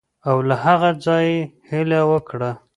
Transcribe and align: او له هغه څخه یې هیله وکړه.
او 0.29 0.37
له 0.49 0.55
هغه 0.65 0.89
څخه 1.03 1.15
یې 1.27 1.37
هیله 1.69 1.99
وکړه. 2.11 2.51